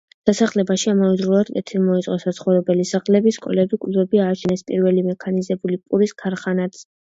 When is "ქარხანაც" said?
6.25-6.85